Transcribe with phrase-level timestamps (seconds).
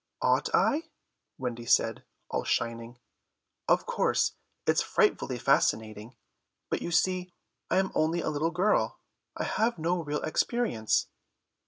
[0.19, 0.85] "Ought I?"
[1.37, 2.97] Wendy said, all shining.
[3.67, 4.31] "Of course
[4.65, 6.15] it's frightfully fascinating,
[6.71, 7.31] but you see
[7.69, 8.97] I am only a little girl.
[9.37, 11.07] I have no real experience."